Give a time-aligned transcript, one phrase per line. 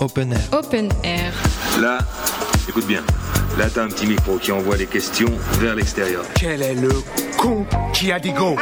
[0.00, 0.40] Open Air.
[0.52, 1.32] Open Air.
[1.80, 1.98] Là,
[2.68, 3.02] écoute bien.
[3.58, 6.24] Là, t'as un petit micro qui envoie les questions vers l'extérieur.
[6.34, 6.90] Quel est le
[7.36, 8.54] con qui a dit go?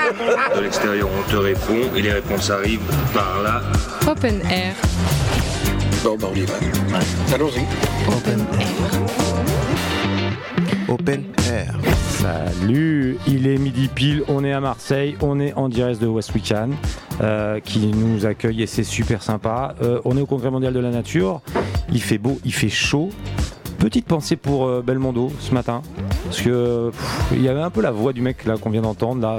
[0.54, 2.80] De l'extérieur, on te répond et les réponses arrivent
[3.12, 3.61] par là.
[4.07, 4.75] Open Air.
[6.02, 6.54] Bon, bah on y va.
[7.34, 7.66] Allons-y.
[8.09, 8.66] Open Air.
[10.89, 11.75] Open Air.
[12.27, 16.34] Salut, il est midi pile, on est à Marseille, on est en direct de West
[16.34, 16.74] Weekend
[17.20, 19.77] euh, qui nous accueille et c'est super sympa.
[19.80, 21.41] Euh, on est au Congrès mondial de la nature,
[21.92, 23.10] il fait beau, il fait chaud.
[23.78, 25.82] Petite pensée pour euh, Belmondo ce matin,
[26.24, 26.91] parce que
[27.30, 29.38] il y avait un peu la voix du mec là qu'on vient d'entendre là.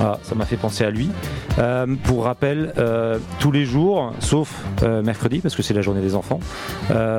[0.00, 1.10] Voilà, ça m'a fait penser à lui.
[1.58, 4.50] Euh, pour rappel, euh, tous les jours, sauf
[4.82, 6.40] euh, mercredi, parce que c'est la journée des enfants,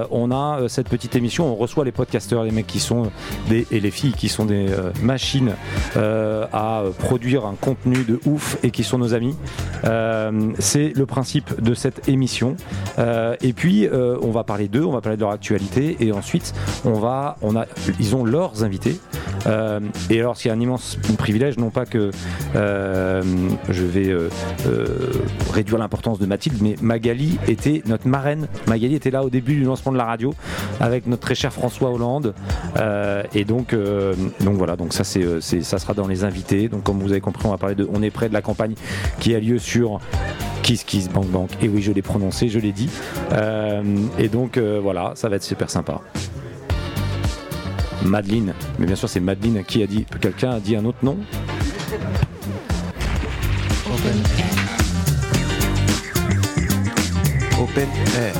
[0.09, 3.11] on a cette petite émission, on reçoit les podcasteurs, les mecs qui sont
[3.49, 4.67] des, et les filles qui sont des
[5.01, 5.53] machines
[5.95, 9.35] à produire un contenu de ouf et qui sont nos amis.
[10.59, 12.55] C'est le principe de cette émission.
[12.99, 16.11] Euh, et puis, euh, on va parler d'eux, on va parler de leur actualité, et
[16.11, 16.53] ensuite,
[16.85, 17.65] on va, on a,
[17.99, 18.99] ils ont leurs invités.
[19.47, 19.79] Euh,
[20.09, 22.11] et alors, c'est un immense privilège, non pas que
[22.53, 24.13] je vais
[25.53, 28.47] réduire l'importance de Mathilde, mais Magali était notre marraine.
[28.67, 30.33] Magali était là au début du lancement de la radio
[30.79, 32.33] avec notre très cher François Hollande.
[33.33, 36.67] Et donc, donc voilà, donc ça, c'est- ça sera dans les invités.
[36.69, 38.73] Donc, comme vous avez compris, on va parler de On est près de la campagne
[39.19, 39.99] qui a lieu sur.
[40.71, 41.49] Kiss Kiss Bank Bank.
[41.61, 42.89] Et oui, je l'ai prononcé, je l'ai dit.
[43.33, 43.83] Euh,
[44.17, 45.99] et donc, euh, voilà, ça va être super sympa.
[48.05, 50.05] Madeleine, mais bien sûr, c'est Madeleine qui a dit.
[50.21, 51.17] Quelqu'un a dit un autre nom
[53.85, 54.23] Open
[57.61, 58.33] Open Air.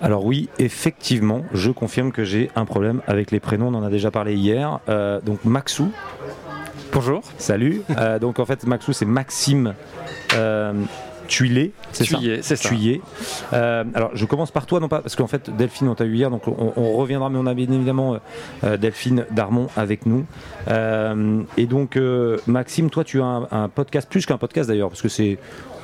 [0.00, 3.90] Alors oui, effectivement, je confirme que j'ai un problème avec les prénoms, on en a
[3.90, 4.80] déjà parlé hier.
[4.88, 5.90] Euh, donc Maxou,
[6.92, 7.22] Bonjour.
[7.38, 7.82] salut.
[7.96, 9.74] Euh, donc en fait Maxou c'est Maxime
[10.34, 10.72] euh,
[11.26, 12.68] Tuilé, c'est ça c'est ça.
[12.68, 13.02] Tuyé.
[13.52, 16.14] Euh, alors je commence par toi, non pas parce qu'en fait Delphine on t'a eu
[16.14, 18.16] hier, donc on, on reviendra, mais on a bien évidemment
[18.64, 20.24] euh, Delphine Darmon avec nous.
[20.68, 21.98] Euh, et donc
[22.46, 25.38] Maxime, toi tu as un, un podcast, plus qu'un podcast d'ailleurs, parce que c'est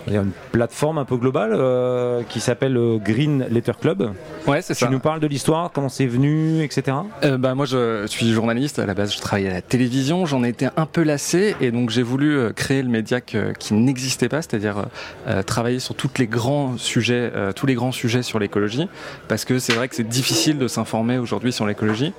[0.06, 4.12] une plateforme un peu globale euh, qui s'appelle euh, Green Letter Club.
[4.46, 4.90] Ouais, c'est Tu ça.
[4.90, 6.96] nous parles de l'histoire, comment c'est venu, etc.
[7.24, 8.78] Euh, bah, moi, je suis journaliste.
[8.78, 10.26] À la base, je travaillais à la télévision.
[10.26, 13.74] J'en ai été un peu lassé et donc j'ai voulu créer le média que- qui
[13.74, 14.84] n'existait pas, c'est-à-dire
[15.28, 18.88] euh, travailler sur toutes les grands sujets, tous les grands sujets sur l'écologie,
[19.28, 22.12] parce que c'est vrai que c'est difficile de s'informer aujourd'hui sur l'écologie.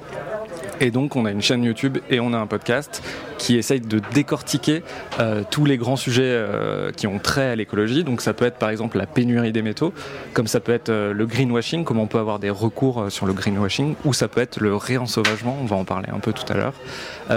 [0.82, 3.02] Et donc, on a une chaîne YouTube et on a un podcast
[3.38, 4.84] qui essaye de décortiquer
[5.20, 8.04] euh, tous les grands sujets euh, qui ont trait à l'écologie.
[8.04, 9.94] Donc, ça peut être par exemple la pénurie des métaux,
[10.34, 13.34] comme ça peut être euh, le greenwashing, comment on peut avoir des recours sur le
[13.34, 15.58] greenwashing, ou ça peut être le réensauvagement.
[15.62, 16.74] On va en parler un peu tout à l'heure.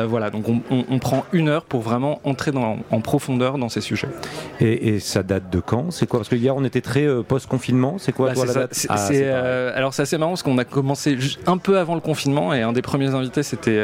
[0.07, 3.69] Voilà, donc on, on- on prend une heure pour vraiment entrer dans- en profondeur dans
[3.71, 4.09] ces sujets.
[4.61, 5.91] Et, et ça date de quand?
[5.91, 6.21] C'est quoi?
[6.21, 7.97] Parce que hier on était très post-confinement.
[7.99, 8.61] C'est quoi Bah, toi la ça.
[8.61, 8.87] date?
[8.91, 11.17] Ah, alors c'est assez marrant parce qu'on a commencé
[11.47, 13.81] un peu avant le confinement et un des premiers invités c'était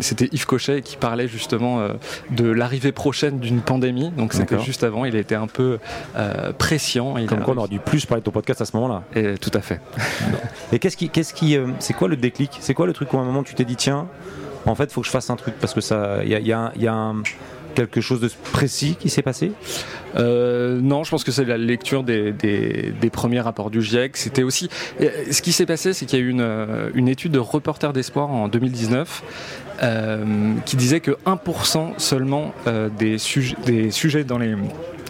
[0.00, 1.94] c'était Yves Cochet qui parlait justement euh,
[2.30, 4.10] de l'arrivée prochaine d'une pandémie.
[4.16, 5.04] Donc c'était juste avant.
[5.04, 5.78] Il était un peu
[6.16, 7.16] euh, prescient.
[7.16, 9.02] Il Comme quoi on aurait dû plus parler de ton podcast à ce moment-là.
[9.14, 9.80] Et tout à fait.
[10.72, 12.58] Et qu'est-ce qui, qu'est-ce qui, euh, c'est quoi le déclic?
[12.60, 14.06] C'est quoi le truc où à un moment tu t'es dit tiens,
[14.66, 16.46] en fait, faut que je fasse un truc parce que ça, il y a, il
[16.46, 17.22] y a un- il y a un-
[17.76, 19.52] quelque chose de précis qui s'est passé
[20.16, 22.32] Euh, non, je pense que c'est la lecture des,
[23.12, 24.16] premiers rapports du GIEC.
[24.16, 24.68] C'était aussi.
[25.00, 27.92] euh, Ce qui s'est passé, c'est qu'il y a eu une, euh, étude de Reporters
[27.92, 29.22] d'Espoir en 2019
[29.82, 32.54] euh, qui disait que 1% seulement
[32.98, 34.54] des sujets dans les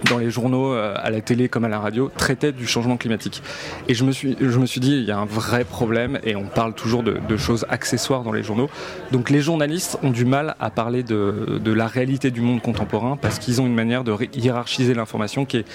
[0.05, 3.43] dans les journaux, euh, à la télé comme à la radio, traitaient du changement climatique.
[3.89, 6.37] Et je me suis, je me suis dit, il y a un vrai problème et
[6.37, 8.71] on parle toujours de, choses accessoires dans les journaux.
[9.13, 13.39] Donc les journalistes ont du mal à parler de, la réalité du monde contemporain parce
[13.39, 15.67] qu'ils ont une manière de hiérarchiser l'information qui, est,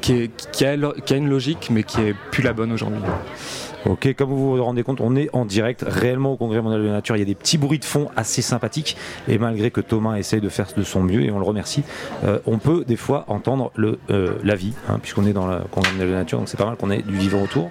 [0.00, 3.02] qui, a, qui a une logique mais qui est plus la bonne aujourd'hui.
[3.88, 6.86] Ok, comme vous vous rendez compte, on est en direct réellement au Congrès mondial de
[6.86, 7.14] la nature.
[7.14, 8.96] Il y a des petits bruits de fond assez sympathiques.
[9.28, 11.84] Et malgré que Thomas essaye de faire de son mieux, et on le remercie,
[12.24, 15.58] euh, on peut des fois entendre le, euh, la vie, hein, puisqu'on est dans le
[15.70, 16.38] Congrès mondial de la nature.
[16.38, 17.70] Donc c'est pas mal qu'on ait du vivant autour.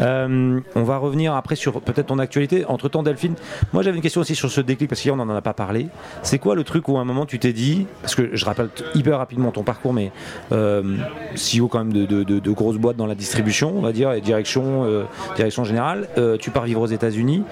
[0.00, 2.64] Euh, on va revenir après sur peut-être ton actualité.
[2.64, 3.34] Entre temps, Delphine,
[3.72, 5.86] moi j'avais une question aussi sur ce déclic, parce qu'hier on n'en a pas parlé.
[6.22, 8.68] C'est quoi le truc où à un moment tu t'es dit, parce que je rappelle
[8.96, 10.10] hyper rapidement ton parcours, mais
[10.50, 15.06] CEO quand même de, de- grosses boîtes dans la distribution, on va dire, et direction,
[15.52, 17.44] direction générale, euh, tu pars vivre aux États-Unis.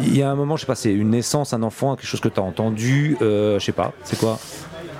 [0.00, 2.20] Il y a un moment, je sais pas, c'est une naissance, un enfant, quelque chose
[2.20, 4.38] que tu as entendu, euh, je sais pas, c'est quoi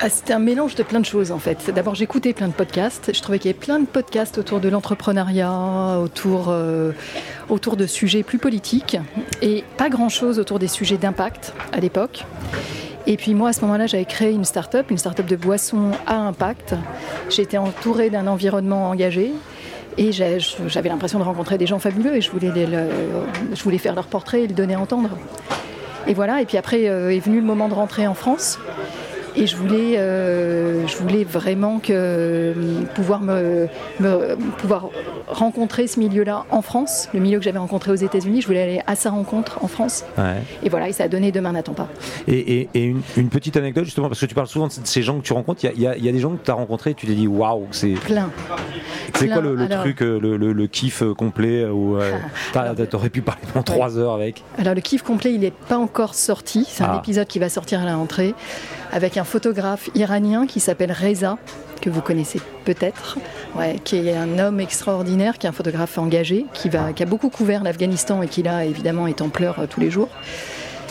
[0.01, 1.71] Ah, C'était un mélange de plein de choses en fait.
[1.73, 3.13] D'abord j'écoutais plein de podcasts.
[3.15, 6.93] Je trouvais qu'il y avait plein de podcasts autour de l'entrepreneuriat, autour, euh,
[7.49, 8.97] autour de sujets plus politiques
[9.41, 12.25] et pas grand-chose autour des sujets d'impact à l'époque.
[13.07, 16.17] Et puis moi, à ce moment-là, j'avais créé une start-up, une start-up de boissons à
[16.17, 16.75] impact.
[17.29, 19.33] J'étais entourée d'un environnement engagé.
[19.97, 24.47] Et j'avais l'impression de rencontrer des gens fabuleux et je voulais faire leur portrait et
[24.47, 25.11] le donner à entendre.
[26.07, 28.59] Et voilà, et puis après euh, est venu le moment de rentrer en France.
[29.37, 32.53] Et je voulais, euh, je voulais vraiment que, euh,
[32.95, 33.67] pouvoir, me,
[34.01, 34.91] me- pouvoir
[35.29, 38.43] rencontrer ce milieu-là en France, le milieu que j'avais rencontré aux États-Unis.
[38.43, 40.05] Je voulais aller à sa rencontre en France.
[40.19, 40.37] Ouais.
[40.63, 41.89] Et voilà, et ça a donné Demain n'attend pas.
[42.29, 45.03] Et, et- et une, une petite anecdote, justement, parce que tu parles souvent de ces
[45.03, 45.65] gens que tu rencontres.
[45.65, 47.27] Il y a- y, y des gens que tu as rencontrés et tu t'es dit
[47.27, 48.31] waouh, c'est Plein.
[49.15, 52.13] c'est quoi le, le Alors- truc, euh, le, le- le kiff complet où euh,
[52.91, 56.15] t'aurais pu parler pendant trois heures avec Alors le kiff complet, il n'est pas encore
[56.15, 56.67] sorti.
[56.69, 56.99] C'est un Ah.
[57.03, 58.35] épisode qui va sortir à la rentrée
[58.95, 61.37] avec un photographe iranien qui s'appelle Reza,
[61.83, 63.19] que vous connaissez peut-être,
[63.83, 68.23] qui est un homme extraordinaire, qui est un photographe engagé, qui, a beaucoup couvert l'Afghanistan
[68.23, 70.09] et qui là évidemment est en pleurs euh, tous les jours,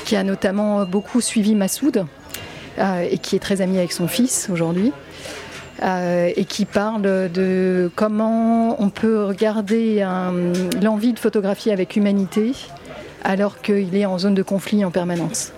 [0.04, 2.06] qui a notamment euh, beaucoup suivi Massoud
[2.78, 4.92] euh, et qui est très ami avec son fils aujourd'hui.
[5.82, 10.06] et qui parle de comment on peut regarder
[10.82, 12.54] l'envie de photographier avec humanité
[13.24, 15.54] alors qu'il est en zone de conflit en permanence.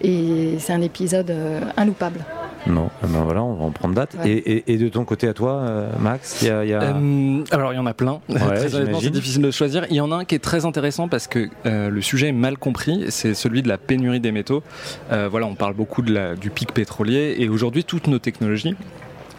[0.00, 2.20] Et c'est un épisode euh, inloupable.
[2.66, 4.16] Non, eh ben voilà, on va en prendre date.
[4.18, 4.28] Ouais.
[4.30, 6.74] Et, et- et de ton côté à toi, euh, Max, il y a, il y
[6.74, 8.18] a- Euh, alors il y en a plein.
[8.28, 9.86] très honnêtement, c'est difficile de choisir.
[9.88, 12.32] Il y en a un qui est très intéressant parce que euh, le sujet est
[12.32, 13.04] mal compris.
[13.10, 14.64] C'est celui de la pénurie des métaux.
[15.12, 18.74] Euh, voilà, on parle beaucoup de la- du pic pétrolier et aujourd'hui toutes nos technologies.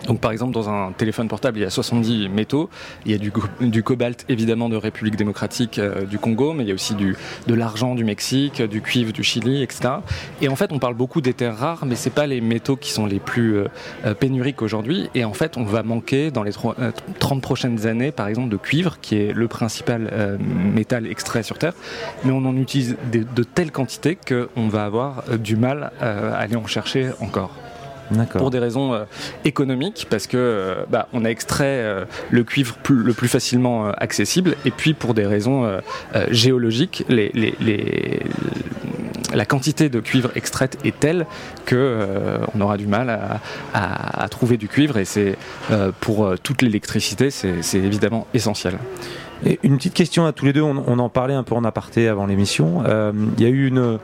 [0.05, 2.69] Donc par exemple dans un téléphone portable il y a 70 métaux,
[3.05, 6.63] il y a du, co- du cobalt évidemment de République démocratique euh, du Congo, mais
[6.63, 9.95] il y a aussi de l'argent du Mexique, du cuivre du Chili, etc.
[10.41, 12.91] Et en fait on parle beaucoup des terres rares, mais c'est pas les métaux qui
[12.91, 13.67] sont les plus euh,
[14.05, 15.09] euh, pénuriques aujourd'hui.
[15.15, 18.49] Et en fait on va manquer dans les tro- euh, 30 prochaines années par exemple
[18.49, 21.73] de cuivre, qui est le principal métal extrait sur Terre,
[22.23, 26.55] mais on en utilise des- de telles quantités qu'on va avoir du mal à aller
[26.55, 27.51] en chercher encore.
[28.39, 29.03] Pour des raisons euh,
[29.45, 33.89] économiques parce que euh, bah, on a extrait euh, le cuivre plus- le plus facilement
[33.89, 35.69] accessible et puis pour des raisons
[36.31, 38.21] géologiques les, les- les-
[39.33, 41.25] la quantité de cuivre extraite est telle
[41.65, 41.99] que
[42.55, 43.39] on aura du mal à,
[43.73, 45.35] à- à trouver du cuivre et c'est
[45.99, 48.77] pour toute l'électricité c'est évidemment essentiel.
[49.45, 51.63] Et une petite question à tous les deux, on, on en parlait un peu en
[51.63, 52.81] aparté avant l'émission.
[53.37, 53.99] Il y a eu une.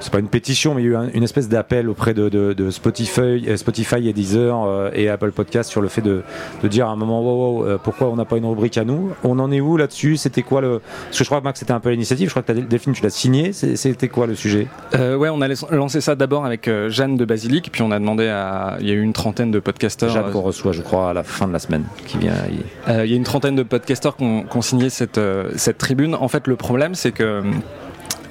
[0.00, 2.28] C'est pas une pétition, mais il y a eu un- une espèce d'appel auprès de,
[2.28, 6.22] de- de Spotify, euh, Spotify et Deezer euh, et Apple Podcast sur le fait de,
[6.62, 8.84] de dire à un moment wow, wow, euh, pourquoi on n'a pas une rubrique à
[8.84, 9.10] nous?
[9.24, 10.16] On en est où là-dessus?
[10.16, 12.28] C'était quoi le Parce que je crois Max c'était un peu l'initiative.
[12.28, 13.52] Je crois que as, Delphine tu l'as signé.
[13.52, 14.66] C'était quoi le sujet?
[14.94, 17.98] Euh, ouais, on a lancé ça d'abord avec euh, Jeanne de Basilic, puis on a
[17.98, 18.78] demandé à.
[18.80, 20.08] Il y a eu une trentaine de podcasteurs.
[20.10, 22.32] Jeanne qu'on reçoit, je crois, à la fin de la semaine, qui vient.
[22.50, 25.20] il- y a une trentaine de podcasteurs qui ont, signé cette,
[25.56, 26.14] cette tribune.
[26.14, 27.42] En fait, le problème, c'est que.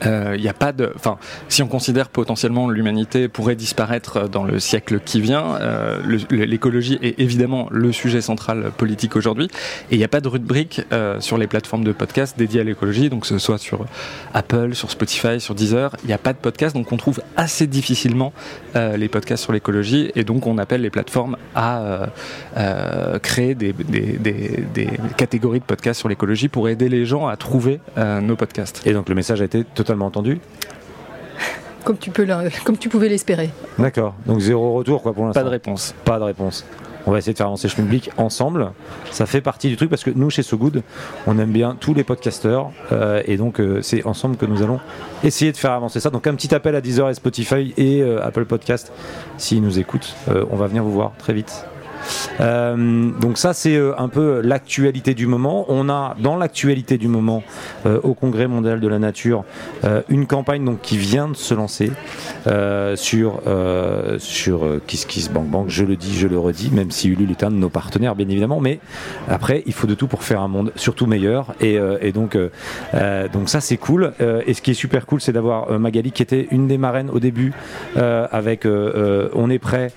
[0.05, 0.91] Euh, Il n'y a pas de.
[0.95, 1.17] Enfin,
[1.47, 5.99] si on considère potentiellement l'humanité pourrait disparaître dans le siècle qui vient, euh,
[6.29, 9.49] l'écologie est évidemment le sujet central politique aujourd'hui.
[9.91, 12.63] Et il n'y a pas de rubrique euh, sur les plateformes de podcast dédiées à
[12.63, 13.85] l'écologie, donc que ce soit sur
[14.33, 15.95] Apple, sur Spotify, sur Deezer.
[16.03, 18.33] Il n'y a pas de podcast, donc on trouve assez difficilement
[18.75, 20.11] euh, les podcasts sur l'écologie.
[20.15, 22.07] Et donc on appelle les plateformes à euh,
[22.57, 23.73] euh, créer des,
[25.17, 28.85] catégories de podcasts sur l'écologie pour aider les gens à trouver euh, nos podcasts.
[28.85, 30.39] Et donc le message a été totalement entendu.
[31.83, 32.27] Comme tu, peux
[32.65, 33.49] comme tu pouvais l'espérer.
[33.77, 34.13] D'accord.
[34.25, 35.39] Donc zéro retour quoi pour l'instant.
[35.39, 35.95] Pas de réponse.
[36.03, 36.65] Pas de réponse.
[37.05, 38.71] On va essayer de faire avancer Schmilblick ensemble.
[39.09, 40.83] Ça fait partie du truc parce que nous, chez So Good,
[41.27, 42.71] on aime bien tous les podcasteurs.
[42.91, 44.79] euh, et donc, euh, c'est ensemble que nous allons
[45.23, 46.09] essayer de faire avancer ça.
[46.09, 48.91] Donc, un petit appel à Deezer et Spotify et euh, Apple Podcast.
[49.37, 51.65] S'ils nous écoutent, euh, on va venir vous voir très vite.
[52.39, 55.65] Euh, donc ça c'est euh, un peu l'actualité du moment.
[55.69, 57.43] On a dans l'actualité du moment
[57.85, 59.43] euh, au Congrès mondial de la nature
[60.09, 61.91] une campagne donc qui vient de se lancer
[62.95, 63.41] sur
[64.17, 65.65] sur Kiss Kiss Bank Bank.
[65.69, 68.27] Je le dis, je le redis, même si Ulule est un de nos partenaires bien
[68.29, 68.59] évidemment.
[68.59, 68.79] Mais
[69.29, 71.53] après il faut de tout pour faire un monde surtout meilleur.
[71.61, 72.37] Et, et donc
[73.33, 74.13] donc ça c'est cool.
[74.45, 77.19] Et ce qui est super cool c'est d'avoir Magali qui était une des marraines au
[77.19, 77.53] début
[77.95, 79.91] avec On est prêt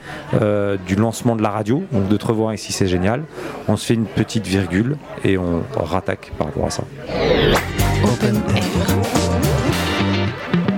[0.86, 1.82] du lancement de la radio.
[1.92, 3.24] Donc de te revoir ici c'est génial.
[3.68, 6.84] On se fait une petite virgule et on rattaque par rapport à ça.
[8.04, 8.64] Open Air.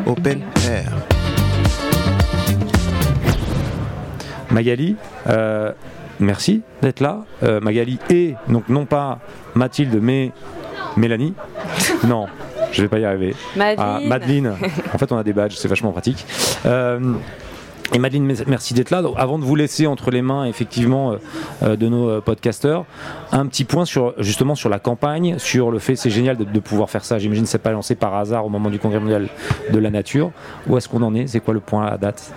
[0.07, 0.93] Open Air.
[4.51, 4.97] Magali,
[5.29, 5.73] euh,
[6.21, 7.25] merci d'être là.
[7.43, 9.19] Euh, Magali et donc non pas
[9.55, 10.33] Mathilde mais
[10.97, 11.35] Mélanie.
[12.07, 12.27] Non,
[12.73, 13.35] je vais pas y arriver.
[13.79, 14.55] Ah, Madeleine.
[14.93, 16.27] En fait, on a des badges, c'est vachement pratique.
[16.67, 17.15] Euh,
[17.95, 19.03] et Madeleine, merci d'être là.
[19.17, 21.17] Avant de vous laisser entre les mains, effectivement, euh,
[21.63, 22.87] euh, de nos euh, podcasteurs,
[23.31, 26.61] un petit point sur justement sur la campagne, sur le fait, c'est génial de, de
[26.61, 27.19] pouvoir faire ça.
[27.21, 29.29] J'imagine que c'est pas lancé par hasard au moment du Congrès mondial
[29.73, 30.33] de la nature.
[30.67, 31.29] Où est-ce qu'on en est?
[31.29, 32.33] C'est quoi le point à date?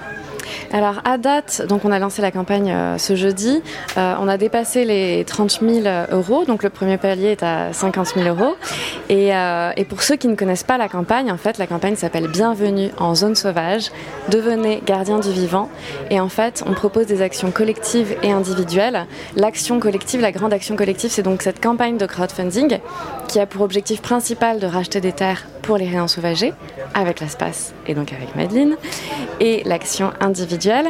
[0.74, 3.62] Alors à date, donc on a lancé la campagne euh, ce jeudi,
[3.98, 8.16] euh, on a dépassé les 30 000 euros, donc le premier palier est à 50
[8.16, 8.56] 000 euros.
[9.10, 12.28] Euh, et pour ceux qui ne connaissent pas la campagne, en fait la campagne s'appelle
[12.28, 13.92] Bienvenue en zone sauvage,
[14.30, 15.70] devenez gardien du vivant.
[16.10, 19.06] Et en fait on propose des actions collectives et individuelles.
[19.38, 22.80] L'action collective, la grande action collective, c'est donc cette campagne de crowdfunding
[23.28, 26.54] qui a pour objectif principal de racheter des terres pour les réensauvager
[26.94, 28.76] avec l'espace et donc avec Madeleine.
[29.40, 30.88] Et l'action individuelle,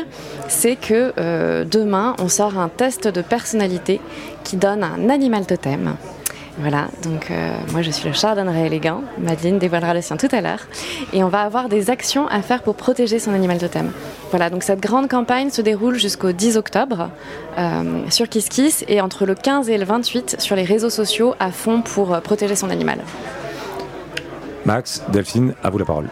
[0.47, 3.99] c'est que euh, demain, on sort un test de personnalité
[4.43, 5.95] qui donne un animal totem.
[6.59, 10.41] Voilà, donc euh, moi je suis le chardonneret élégant, Madeleine dévoilera le sien tout à
[10.41, 10.61] l'heure,
[11.13, 13.91] et on va avoir des actions à faire pour protéger son animal totem.
[14.31, 17.09] Voilà, donc cette grande campagne se déroule jusqu'au 10 octobre
[17.59, 21.51] euh, sur KissKiss et entre le 15 et le 28 sur les réseaux sociaux à
[21.51, 22.99] fond pour euh, protéger son animal.
[24.65, 26.09] Max, Delphine, à vous la parole.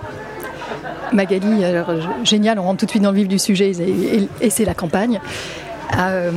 [1.11, 1.91] Magali, alors,
[2.23, 4.65] génial, on rentre tout de suite dans le vif du sujet et, et- et c'est
[4.65, 5.19] la campagne.
[5.97, 6.31] Euh,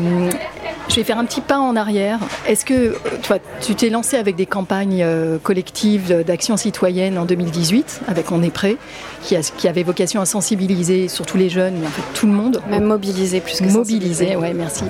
[0.88, 2.18] je vais faire un petit pas en arrière.
[2.46, 8.00] Est-ce que toi, tu t'es lancé avec des campagnes euh, collectives d'action citoyenne en 2018
[8.08, 8.76] avec On est prêt,
[9.22, 12.32] qui, a- qui avait vocation à sensibiliser surtout les jeunes, mais en fait tout le
[12.32, 14.84] monde, Même mobiliser plus que mobiliser, ouais, merci,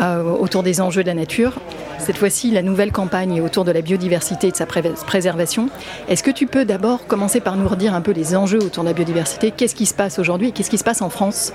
[0.00, 1.52] euh, autour des enjeux de la nature.
[1.98, 5.68] Cette fois-ci, la nouvelle campagne est autour de la biodiversité et de sa pré- préservation.
[6.08, 8.88] Est-ce que tu peux d'abord commencer par nous redire un peu les enjeux autour de
[8.88, 9.50] la biodiversité?
[9.50, 11.52] Qu'est-ce qui se passe aujourd'hui et qu'est-ce qui se passe en France?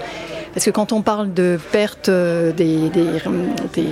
[0.54, 3.08] Parce que quand on parle de perte euh, des, des-
[3.74, 3.92] des-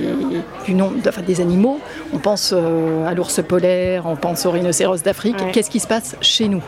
[0.64, 1.80] du nombre, enfin, des animaux,
[2.12, 5.40] on pense euh, à l'ours polaire, on pense au rhinocéros d'Afrique.
[5.40, 5.50] Ouais.
[5.52, 6.62] Qu'est-ce qui se passe chez nous?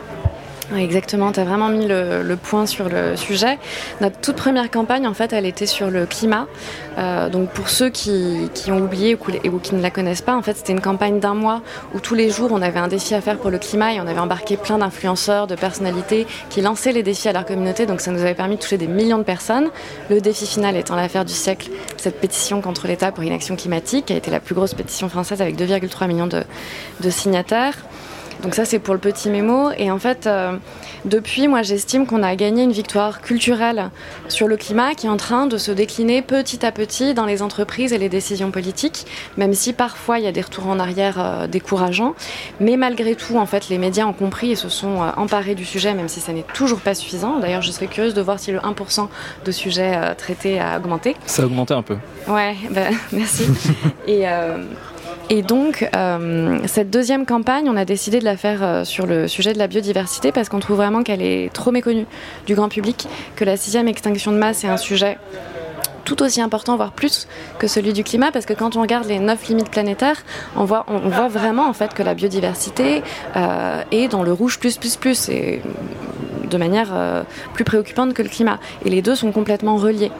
[0.75, 3.59] Exactement, tu as vraiment mis le, point sur le sujet.
[4.01, 6.47] Notre toute première campagne, en fait, elle était sur le climat.
[6.97, 10.57] Euh, donc pour ceux qui, ont oublié ou, qui- ne la connaissent pas, en fait,
[10.57, 11.61] c'était une campagne d'un mois
[11.93, 14.07] où tous les jours, on avait un défi à faire pour le climat et on
[14.07, 17.85] avait embarqué plein d'influenceurs, de personnalités qui lançaient les défis à leur communauté.
[17.85, 19.69] Donc ça nous avait permis de toucher des millions de personnes.
[20.09, 24.07] Le défi final étant l'affaire du siècle, cette pétition contre l'État pour une action climatique,
[24.07, 27.75] qui a été la plus grosse pétition française avec 2,3 millions de signataires.
[28.45, 30.55] Donc ça c'est pour le petit mémo et en fait euh,
[31.03, 33.89] depuis moi j'estime qu'on a gagné une victoire culturelle
[34.27, 37.41] sur le climat qui est en train de se décliner petit à petit dans les
[37.41, 41.15] entreprises et les décisions politiques même si parfois il y a des retours en arrière
[41.17, 42.13] euh, décourageants
[42.59, 45.65] mais malgré tout en fait les médias ont compris et se sont euh, emparés du
[45.65, 48.51] sujet même si ça n'est toujours pas suffisant d'ailleurs je serais curieuse de voir si
[48.51, 49.07] le 1%
[49.43, 51.97] de sujets traités a augmenté Ça a augmenté un peu.
[52.27, 53.47] Ouais, bah, merci.
[54.07, 54.27] et,
[55.29, 59.27] et donc, euh, cette deuxième campagne, on a décidé de la faire euh, sur le
[59.27, 62.05] sujet de la biodiversité parce qu'on trouve vraiment qu'elle est trop méconnue
[62.45, 65.17] du grand public, que la sixième extinction de masse est un sujet
[66.03, 67.27] tout aussi important, voire plus
[67.57, 70.23] que celui du climat, parce que quand on regarde les neuf limites planétaires,
[70.55, 70.85] on voit,
[71.27, 73.01] vraiment en fait que la biodiversité
[73.35, 75.63] euh, est dans le rouge plus plus plus et
[76.47, 76.93] de manière
[77.55, 78.59] plus préoccupante que le climat.
[78.85, 80.11] Et les deux sont complètement reliés.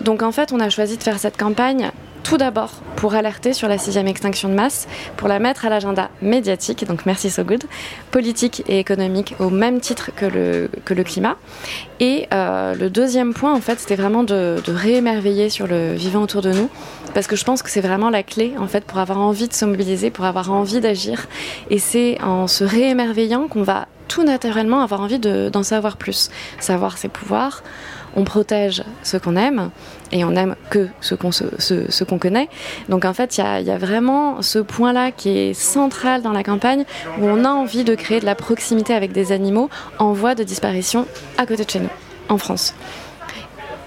[0.00, 1.92] Donc en fait, on a choisi de faire cette campagne
[2.24, 6.08] tout d'abord pour alerter sur la sixième extinction de masse, pour la mettre à l'agenda
[6.22, 7.64] médiatique, donc merci So Good,
[8.10, 11.36] politique et économique au même titre que le, que le climat.
[12.00, 16.22] Et euh, le deuxième point, en fait, c'était vraiment de, de réémerveiller sur le vivant
[16.22, 16.70] autour de nous,
[17.12, 19.52] parce que je pense que c'est vraiment la clé, en fait, pour avoir envie de
[19.52, 21.26] se mobiliser, pour avoir envie d'agir.
[21.70, 26.30] Et c'est en se réémerveillant qu'on va tout naturellement avoir envie de- d'en savoir plus,
[26.58, 27.62] savoir ses pouvoirs.
[28.16, 29.70] On protège ce qu'on aime
[30.12, 32.48] et on aime que ce qu'on se- ce- ce qu'on connaît.
[32.88, 36.22] Donc en fait, il y a, il y a vraiment ce point-là qui est central
[36.22, 36.84] dans la campagne
[37.20, 39.68] où on a envie de créer de la proximité avec des animaux
[39.98, 41.06] en voie de disparition
[41.38, 41.88] à côté de chez nous,
[42.28, 42.74] en France.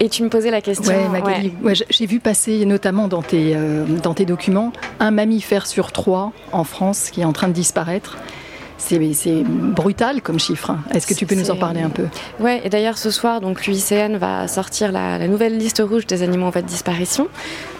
[0.00, 0.92] Et tu me posais la question.
[0.94, 5.66] Ouais, Magali, ouais, j'ai vu passer notamment dans tes, euh, dans tes documents un mammifère
[5.66, 8.16] sur trois en France qui est en train de disparaître.
[8.78, 10.76] C'est brutal comme chiffre.
[10.94, 12.06] Est-ce que tu peux nous en parler un peu?
[12.40, 16.22] Ouais, et d'ailleurs ce soir, donc l'UICN va sortir la, la nouvelle liste rouge des
[16.22, 17.28] animaux en voie de disparition,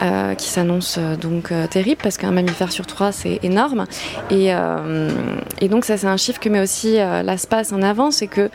[0.03, 3.87] euh, qui s'annonce euh, donc euh, terrible parce qu'un mammifère sur trois c'est énorme.
[4.31, 4.49] Et,
[5.61, 8.51] et donc ça c'est un chiffre que met aussi l'ASPAS en avant, c'est que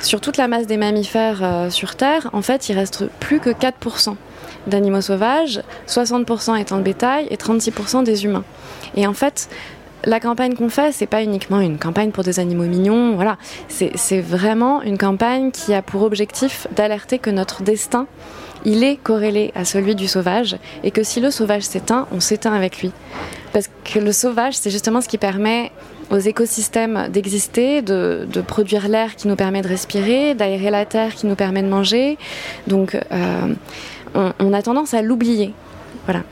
[0.00, 4.16] sur toute la masse des mammifères sur Terre, en fait il reste plus que 4%
[4.66, 8.44] d'animaux sauvages, 60% étant le bétail et 36% des humains.
[8.94, 9.48] Et en fait,
[10.04, 13.38] la campagne qu'on fait, c'est pas uniquement une campagne pour des animaux mignons, voilà.
[13.68, 18.06] C'est vraiment une campagne qui a pour objectif d'alerter que notre destin,
[18.64, 22.52] il est corrélé à celui du sauvage et que si le sauvage s'éteint, on s'éteint
[22.52, 22.92] avec lui.
[23.52, 25.72] Parce que le sauvage, c'est justement ce qui permet
[26.10, 31.14] aux écosystèmes d'exister, de, de produire l'air qui nous permet de respirer, d'aérer la terre
[31.14, 32.18] qui nous permet de manger.
[32.66, 33.54] Donc, euh,
[34.14, 35.54] on, on a tendance à l'oublier.
[36.04, 36.22] Voilà.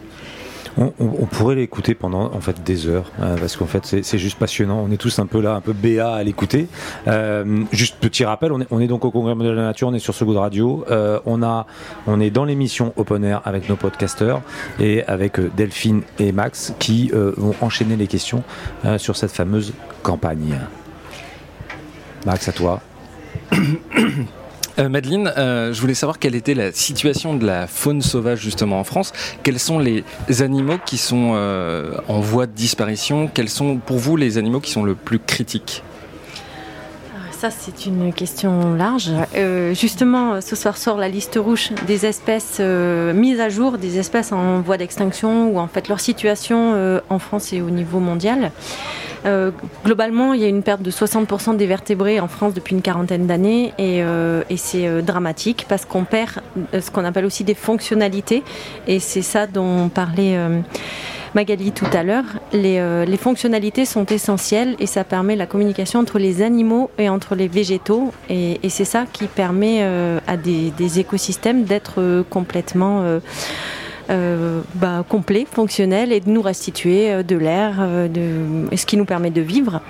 [0.78, 4.18] On, on- on pourrait l'écouter pendant en fait des heures euh, parce qu'en fait c'est
[4.18, 4.84] juste passionnant.
[4.86, 6.68] On est tous un peu là, un peu béat à l'écouter.
[7.08, 9.88] Euh, juste petit rappel, on est, on est donc au Congrès mondial de la nature,
[9.88, 10.84] on est sur ce goût de radio.
[10.90, 11.66] Euh, on a,
[12.06, 14.40] on est dans l'émission Open Air avec nos podcasters
[14.78, 18.42] et avec euh, Delphine et Max qui vont enchaîner les questions
[18.98, 19.72] sur cette fameuse
[20.02, 20.58] campagne.
[22.26, 22.80] Max, à toi.
[24.80, 28.80] Euh, Madeleine, euh, je voulais savoir quelle était la situation de la faune sauvage justement
[28.80, 29.12] en France.
[29.42, 30.04] Quels sont les
[30.40, 33.28] animaux qui sont euh, en voie de disparition?
[33.28, 35.82] Quels sont pour vous les animaux qui sont le plus critiques?
[37.30, 39.10] Ça, c'est une question large.
[39.34, 44.32] Euh, justement, ce soir sort la liste rouge des espèces mises à jour, des espèces
[44.32, 48.50] en voie d'extinction ou en fait leur situation en France et au niveau mondial.
[49.26, 49.50] Euh,
[49.84, 53.26] globalement, il y a une perte de 60% des vertébrés en France depuis une quarantaine
[53.26, 56.40] d'années et, euh, c'est euh, dramatique parce qu'on perd
[56.72, 58.42] ce qu'on appelle aussi des fonctionnalités
[58.86, 60.38] et c'est ça dont parlait
[61.34, 62.24] Magali tout à l'heure.
[62.52, 67.48] Les, fonctionnalités sont essentielles et ça permet la communication entre les animaux et entre les
[67.48, 69.82] végétaux et, c'est ça qui permet
[70.26, 73.20] à des, écosystèmes d'être complètement
[74.74, 78.08] bah, complet, fonctionnel et de nous restituer euh, de l'air, euh,
[78.74, 79.80] ce qui nous permet de vivre.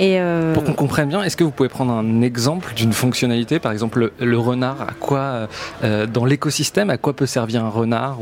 [0.00, 3.72] Euh, Pour qu'on comprenne bien, est-ce que vous pouvez prendre un exemple d'une fonctionnalité Par
[3.72, 5.48] exemple, le, renard, à quoi,
[5.82, 8.18] euh, dans l'écosystème, à quoi peut servir un renard.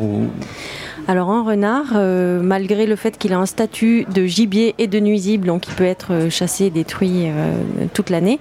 [1.08, 4.98] Alors un renard, euh, malgré le fait qu'il a un statut de gibier et de
[4.98, 7.52] nuisible, donc il peut être euh, chassé, détruit euh,
[7.94, 8.40] toute l'année,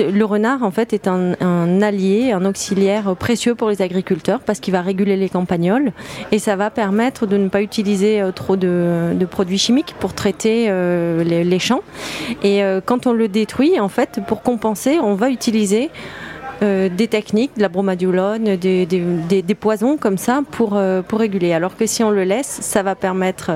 [0.00, 4.72] le renard en fait est un, allié, un auxiliaire précieux pour les agriculteurs parce qu'il
[4.72, 5.92] va réguler les campagnols
[6.32, 10.66] et ça va permettre de ne pas utiliser euh, trop de, produits chimiques pour traiter
[11.24, 11.82] les, champs.
[12.42, 15.90] Et quand on le détruit, en fait, pour compenser, on va utiliser
[16.62, 21.02] euh, des techniques, de la bromadiolone, des, des- des- des poisons comme ça pour, euh,
[21.02, 21.52] pour réguler.
[21.52, 23.52] Alors que si on le laisse, ça va permettre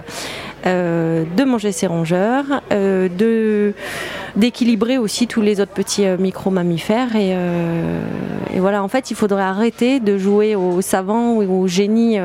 [0.66, 3.74] euh, de manger ses rongeurs, euh, de
[4.36, 7.14] d'équilibrer aussi tous les autres petits euh, micro-mammifères.
[7.14, 7.34] Et,
[8.58, 12.18] voilà, en fait, il faudrait arrêter de jouer au savant ou au génie,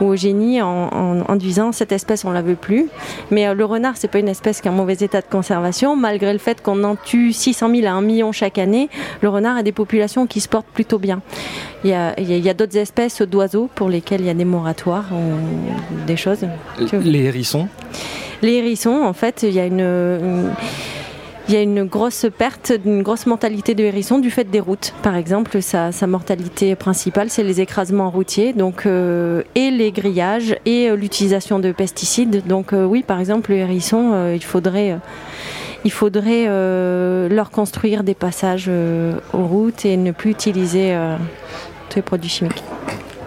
[0.00, 0.88] ou au génie en,
[1.28, 2.86] en- disant cette espèce on la veut plus.
[3.30, 6.32] Mais le renard, c'est pas une espèce qui est en mauvais état de conservation, malgré
[6.32, 8.88] le fait qu'on en tue 600 000 à 1 million chaque année.
[9.20, 11.20] Le renard a des populations qui se portent plutôt bien.
[11.84, 16.16] Il y a, d'autres espèces d'oiseaux pour lesquelles il y a des moratoires ou des
[16.16, 16.46] choses.
[17.02, 17.68] Les hérissons
[18.42, 20.50] les hérissons, en fait, il y a une, une-
[21.48, 24.94] il y a une grosse perte, une grosse mortalité de hérissons du fait des routes.
[25.02, 30.56] Par exemple, sa, sa mortalité principale, c'est les écrasements routiers, donc euh, et les grillages
[30.64, 32.46] et euh, l'utilisation de pesticides.
[32.46, 34.96] Donc euh, oui, par exemple, le hérisson, il faudrait,
[35.84, 36.46] il faudrait
[37.28, 38.70] leur construire des passages
[39.32, 40.96] aux routes et ne plus utiliser
[41.98, 42.62] produits chimiques.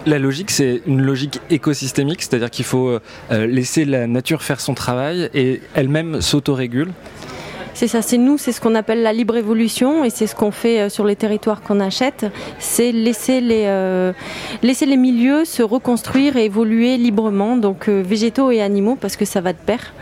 [0.06, 2.99] La logique, c'est une logique écosystémique, c'est-à-dire qu'il faut
[3.32, 6.91] euh, laisser la nature faire son travail et elle-même s'autorégule.
[7.73, 10.51] C'est ça, c'est nous, c'est ce qu'on appelle la libre évolution et c'est ce qu'on
[10.51, 12.25] fait euh, sur les territoires qu'on achète,
[12.59, 14.13] c'est laisser les, euh,
[14.62, 19.25] laisser les milieux se reconstruire et évoluer librement, donc euh, végétaux et animaux parce que
[19.25, 19.93] ça va de pair.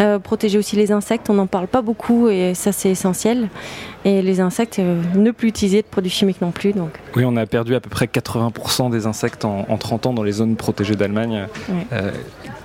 [0.00, 3.48] Euh, protéger aussi les insectes, on n'en parle pas beaucoup et ça c'est essentiel.
[4.06, 4.80] Et les insectes,
[5.14, 6.72] ne plus utiliser de produits chimiques non plus.
[6.72, 6.88] Donc.
[7.16, 10.22] Oui, on a perdu à peu près 80% des insectes en, en 30 ans dans
[10.22, 11.86] les zones protégées d'Allemagne, Ouais.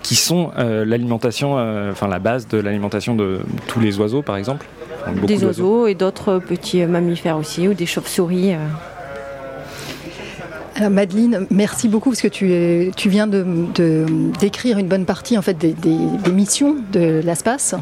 [0.03, 4.37] Qui sont euh, l'alimentation, euh, enfin la base de l'alimentation de tous les oiseaux, par
[4.37, 4.65] exemple.
[5.07, 8.53] Beaucoup Des oiseaux et d'autres petits euh, mammifères aussi, ou des chauves-souris.
[8.53, 8.57] euh.
[10.77, 13.45] Alors Madeleine, merci beaucoup parce que tu, es- tu viens de,
[13.75, 14.05] de
[14.41, 17.75] décrire une bonne partie en fait des, des- des missions de l'ASPAS.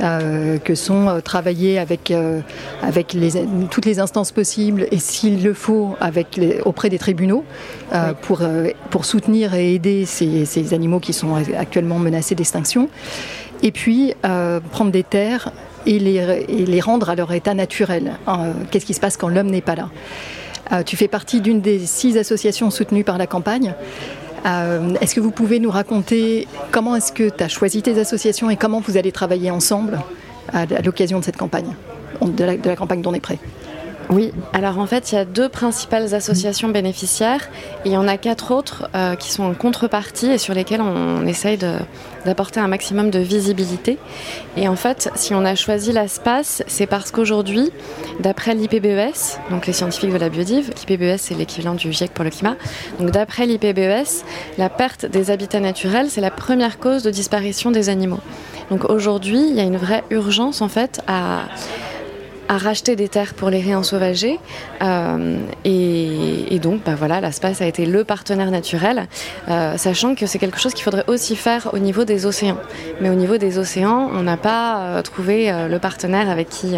[0.00, 2.40] Euh, que sont euh, travailler avec, euh,
[2.82, 3.30] avec les,
[3.70, 7.44] toutes les instances possibles et s'il le faut avec les- auprès des tribunaux
[8.22, 8.42] pour,
[8.90, 12.88] pour soutenir et aider ces, ces animaux qui sont actuellement menacés d'extinction.
[13.62, 15.50] Et puis euh, prendre des terres
[15.86, 18.12] et les, et les rendre à leur état naturel.
[18.28, 19.88] Euh, Qu'est-ce qui se passe quand l'homme n'est pas là?
[20.72, 23.74] Euh, tu fais partie d'une des six associations soutenues par la campagne.
[24.46, 28.48] Euh, est-ce que vous pouvez nous raconter comment est-ce que tu as choisi tes associations
[28.48, 29.98] et comment vous allez travailler ensemble
[30.52, 31.74] à, l'occasion de cette campagne,
[32.22, 33.38] de la, campagne est prêt?
[34.08, 37.48] Oui, alors en fait, il y a deux principales associations bénéficiaires
[37.84, 40.80] et il y en a quatre autres euh, qui sont en contrepartie et sur lesquelles
[40.80, 41.78] on, essaye de-
[42.24, 43.98] d'apporter un maximum de visibilité.
[44.56, 47.72] Et en fait, si on a choisi l'ASPAS, c'est parce qu'aujourd'hui,
[48.20, 52.30] d'après l'IPBES, donc les scientifiques de la biodive, l'IPBES c'est l'équivalent du GIEC pour le
[52.30, 52.54] climat,
[53.00, 54.22] donc d'après l'IPBES,
[54.56, 58.20] la perte des habitats naturels, c'est la première cause de disparition des animaux.
[58.70, 61.40] Donc aujourd'hui, il y a une vraie urgence en fait à
[62.48, 64.38] à racheter des terres pour les réensauvager.
[64.82, 69.08] Euh, et, et donc, bah voilà, l'ASPAS a été le partenaire naturel,
[69.48, 72.58] euh, sachant que c'est quelque chose qu'il faudrait aussi faire au niveau des océans.
[73.00, 76.74] Mais au niveau des océans, on n'a pas euh, trouvé le partenaire avec qui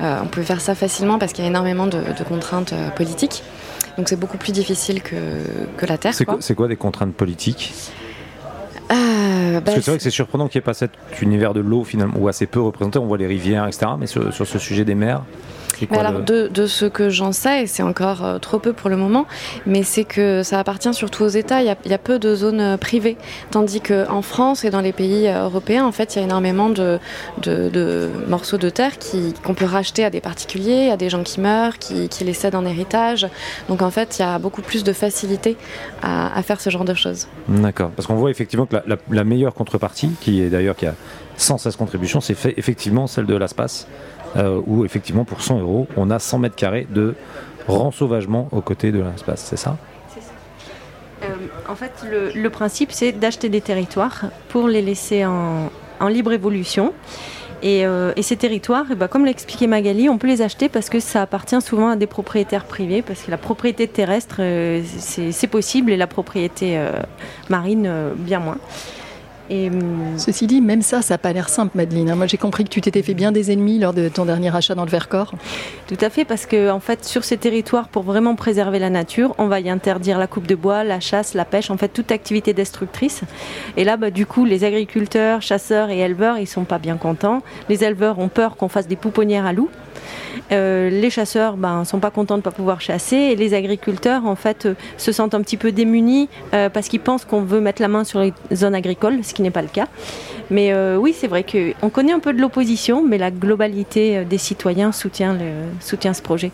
[0.00, 3.42] on pouvait faire ça facilement parce qu'il y a énormément de, de contraintes politiques.
[3.96, 5.16] Donc c'est beaucoup plus difficile que,
[5.76, 6.14] que la Terre.
[6.14, 6.38] C'est quoi.
[6.56, 7.72] quoi des contraintes politiques?
[8.94, 11.60] Bah, Parce que c'est vrai que c'est surprenant qu'il n'y ait pas cet univers de
[11.60, 12.98] l'eau finalement, ou assez peu représenté.
[12.98, 13.86] On voit les rivières, etc.
[13.98, 15.22] Mais sur, sur ce sujet des mers,
[15.78, 18.38] c'est Mais quoi alors, le- de, de ce que j'en sais, et c'est encore euh,
[18.38, 19.26] trop peu pour le moment,
[19.66, 21.60] mais c'est que ça appartient surtout aux États.
[21.62, 23.16] Il y a, il y a peu de zones euh, privées.
[23.50, 26.68] Tandis qu'en France et dans les pays euh, européens, en fait, il y a énormément
[26.68, 26.98] de,
[27.42, 31.22] de- de morceaux de terre qui- qu'on peut racheter à des particuliers, à des gens
[31.22, 33.26] qui meurent, qui, qui les cèdent en héritage.
[33.68, 35.56] Donc en fait, il y a beaucoup plus de facilité
[36.02, 37.26] à, à faire ce genre de choses.
[37.48, 37.90] D'accord.
[37.90, 40.94] Parce qu'on voit effectivement que la, la- la meilleure contrepartie, qui est d'ailleurs qui a
[41.36, 43.86] 116 contributions, c'est fait effectivement celle de l'ASPAS,
[44.36, 47.14] euh, où effectivement pour 100 euros, on a 100 mètres carrés de
[47.68, 49.76] rensauvagement aux côtés de l'ASPAS, c'est ça
[51.24, 51.26] Euh,
[51.68, 51.92] en fait,
[52.34, 55.70] le, principe, c'est d'acheter des territoires pour les laisser en,
[56.08, 56.92] libre évolution.
[57.62, 60.68] Et, euh, et ces territoires, eh ben, comme l'a expliqué Magali, on peut les acheter
[60.68, 64.82] parce que ça appartient souvent à des propriétaires privés, parce que la propriété terrestre, euh,
[64.98, 66.78] c'est possible, et la propriété
[67.48, 68.58] marine, bien moins.
[69.50, 72.10] Et, hum, Ceci dit, même ça, ça n'a pas l'air simple, Madeleine.
[72.10, 72.16] hein.
[72.16, 74.74] Moi, j'ai compris que tu t'étais fait bien des ennemis lors de ton dernier achat
[74.74, 75.32] dans le Vercors.
[75.86, 79.34] Tout à fait, parce que en fait, sur ces territoires, pour vraiment préserver la nature,
[79.38, 82.10] on va y interdire la coupe de bois, la chasse, la pêche, en fait, toute
[82.10, 83.22] activité destructrice.
[83.76, 87.42] Et là, bah, du coup, les agriculteurs, chasseurs et éleveurs, ils sont pas bien contents.
[87.68, 89.70] Les éleveurs ont peur qu'on fasse des pouponnières à loups.
[90.52, 94.36] Euh, les chasseurs ben, sont pas contents de pas pouvoir chasser et les agriculteurs en
[94.36, 97.80] fait euh, se sentent un petit peu démunis euh, parce qu'ils pensent qu'on veut mettre
[97.80, 99.86] la main sur les zones agricoles, ce qui n'est pas le cas.
[100.50, 104.92] Mais oui, c'est vrai qu'on connaît un peu de l'opposition, mais la globalité des citoyens
[104.92, 105.34] soutient,
[105.80, 106.52] ce projet.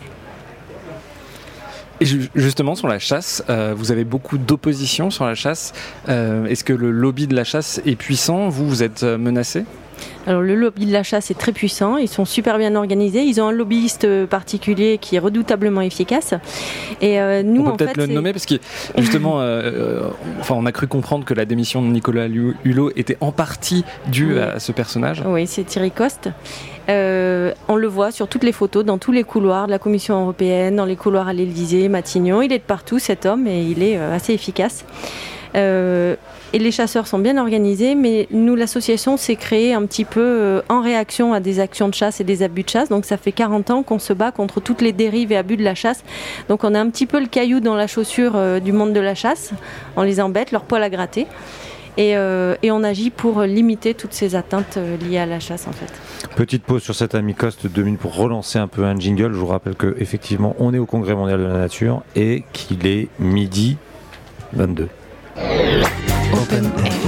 [2.01, 3.43] Et ju- justement, sur la chasse,
[3.75, 5.73] vous avez beaucoup d'opposition sur la chasse.
[6.07, 8.49] Est-ce que le lobby de la chasse est puissant?
[8.49, 9.65] Vous, vous êtes menacé?
[10.27, 13.41] Alors le lobby de la chasse est très puissant, ils sont super bien organisés, ils
[13.41, 16.35] ont un lobbyiste euh, particulier qui est redoutablement efficace.
[17.01, 18.55] Et euh, nous, On peut peut-être le nommer parce que
[18.99, 20.03] justement, euh,
[20.41, 23.85] enfin, on a cru comprendre que la démission de Nicolas Hu- Hulot était en partie
[24.09, 24.41] due Oui.
[24.41, 25.23] à ce personnage.
[25.27, 26.29] Oui, c'est Thierry Coste.
[26.89, 30.21] Euh, on le voit sur toutes les photos, dans tous les couloirs de la Commission
[30.23, 32.43] européenne, dans les couloirs à l'Élysée, Matignon.
[32.43, 34.85] Il est de partout, cet homme, et il est assez efficace.
[35.55, 36.17] Euh,
[36.53, 40.63] et les chasseurs sont bien organisés, mais nous, l'association s'est créée un petit peu euh,
[40.69, 42.89] en réaction à des actions de chasse et des abus de chasse.
[42.89, 45.63] Donc ça fait 40 ans qu'on se bat contre toutes les dérives et abus de
[45.63, 46.03] la chasse.
[46.49, 49.01] Donc on a un petit peu le caillou dans la chaussure euh, du monde de
[49.01, 49.53] la chasse.
[49.97, 51.29] On les embête, leur poil à gratter.
[51.97, 55.93] Et, euh, on agit pour limiter toutes ces atteintes liées à la chasse en fait.
[56.35, 59.33] Petite pause sur cet ami Coste, deux minutes pour relancer un peu un jingle.
[59.33, 62.87] Je vous rappelle que effectivement, on est au Congrès mondial de la nature et qu'il
[62.87, 63.77] est midi
[64.55, 64.89] 22.
[66.33, 67.00] Open Air.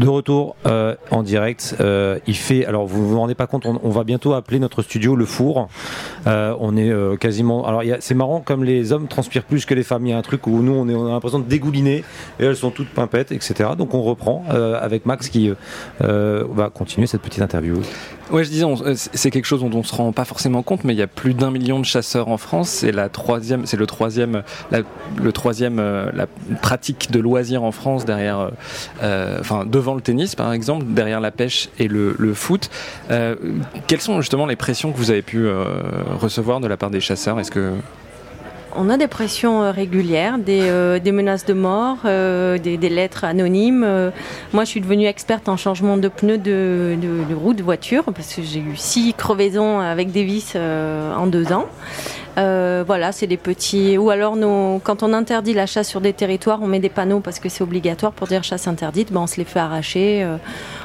[0.00, 2.64] De retour euh, en direct, euh, il fait.
[2.64, 5.68] Alors vous vous rendez pas compte, on, va bientôt appeler notre studio le four.
[6.26, 7.66] Euh, on est quasiment.
[7.66, 10.06] Alors c'est marrant comme les hommes transpirent plus que les femmes.
[10.06, 12.02] Il y a un truc où nous on, est, a l'impression de dégouliner
[12.38, 13.72] et elles sont toutes pimpettes, etc.
[13.76, 15.52] Donc on reprend avec Max qui
[15.98, 17.76] va continuer cette petite interview.
[18.30, 20.98] Ouais, je disais, c'est quelque chose dont on se rend pas forcément compte, mais il
[20.98, 22.68] y a plus d'un million de chasseurs en France.
[22.68, 24.82] C'est la troisième, c'est le troisième, la,
[25.20, 26.26] le troisième, la
[26.62, 28.52] pratique de loisirs en France derrière,
[29.02, 32.70] enfin devant le tennis par exemple, derrière la pêche et le, foot.
[33.10, 33.34] Euh,
[33.86, 35.64] quelles sont justement les pressions que vous avez pu euh,
[36.20, 37.38] recevoir de la part des chasseurs?
[37.40, 37.72] Est-ce que
[38.76, 43.24] On a des pressions euh, régulières, des, euh, des menaces de mort, euh, des, lettres
[43.24, 44.12] anonymes.
[44.52, 48.04] Moi, je suis devenue experte en changement de pneus de, de, de roue de voiture
[48.04, 51.66] parce que j'ai eu six crevaisons avec des vis en deux ans.
[52.36, 53.98] Voilà, c'est des petits.
[53.98, 54.36] Ou alors,
[54.82, 57.62] quand on interdit la chasse sur des territoires, on met des panneaux parce que c'est
[57.62, 59.12] obligatoire pour dire chasse interdite.
[59.12, 60.26] Ben, on se les fait arracher.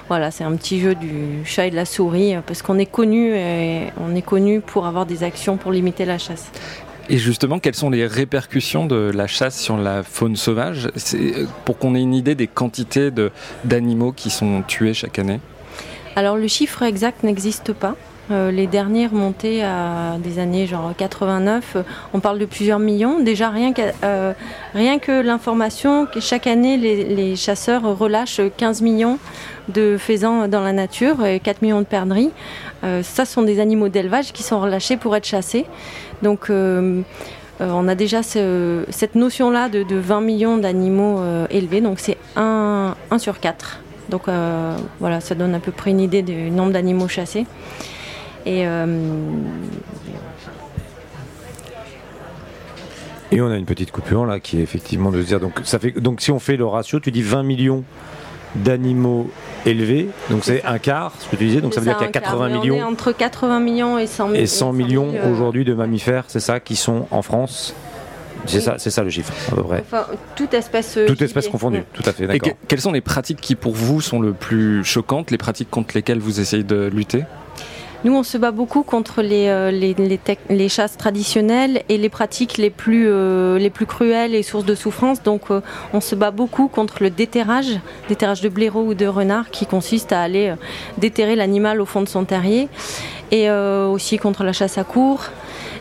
[0.10, 3.34] Voilà, c'est un petit jeu du chat et de la souris parce qu'on est connu,
[3.34, 6.52] est connu pour avoir des actions pour limiter la chasse.
[7.07, 10.89] Et justement, quelles sont les répercussions de la chasse sur la faune sauvage?
[11.13, 13.11] Euh, Pour qu'on ait une idée des quantités
[13.63, 15.39] d'animaux qui sont tués chaque année
[16.15, 17.95] Alors le chiffre exact n'existe pas.
[18.31, 21.83] Euh, les derniers remontés à des années genre 89, euh,
[22.13, 23.19] on parle de plusieurs millions.
[23.19, 24.33] Déjà rien, qu'à- euh,
[24.73, 29.19] que l'information que chaque année les, chasseurs relâchent 15 millions
[29.69, 32.31] de faisans dans la nature et 4 millions de perdrix.
[32.83, 35.65] Euh, ça sont des animaux d'élevage qui sont relâchés pour être chassés.
[36.23, 37.01] Donc euh,
[37.61, 41.19] euh, on a déjà ce- cette notion-là de, de 20 millions d'animaux
[41.51, 44.23] élevés, donc c'est 1, sur 4 Donc
[44.99, 47.45] voilà, ça donne à peu près une idée du nombre d'animaux chassés.
[48.45, 48.86] Et euh,
[53.31, 55.79] Et on a une petite coupure là qui est effectivement de se dire donc ça
[55.79, 57.84] fait donc si on fait le ratio, tu dis 20 millions
[58.55, 59.29] d'animaux
[59.65, 62.10] élevés, donc c'est un quart, ce que tu disais, donc ça veut dire qu'il y
[62.10, 64.39] a 80 on est millions entre 80 millions et 100 millions.
[64.41, 67.73] et 100 millions euh, aujourd'hui de mammifères, c'est ça, qui sont en France.
[68.45, 68.63] C'est Oui.
[68.63, 69.79] ça, c'est ça le chiffre à peu près.
[69.81, 70.05] Enfin,
[70.36, 70.95] toute espèce.
[70.97, 73.73] euh, Toute espèce confondue, tout à fait, Et que- quelles sont les pratiques qui pour
[73.73, 77.23] vous sont le plus choquantes, les pratiques contre lesquelles vous essayez de lutter?
[78.03, 82.69] Nous, on se bat beaucoup contre les, euh, les, chasses traditionnelles et les pratiques les
[82.69, 85.23] plus, euh, cruelles et sources de souffrance.
[85.23, 85.62] Donc, euh,
[85.93, 90.12] on se bat beaucoup contre le déterrage, déterrage de blaireaux ou de renards, qui consiste
[90.12, 90.53] à aller
[90.97, 92.67] déterrer l'animal au fond de son terrier,
[93.31, 95.29] et aussi contre la chasse à court.